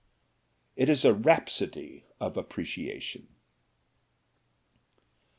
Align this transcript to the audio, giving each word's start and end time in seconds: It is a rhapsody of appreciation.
It 0.75 0.89
is 0.89 1.05
a 1.05 1.13
rhapsody 1.13 2.05
of 2.19 2.35
appreciation. 2.35 3.27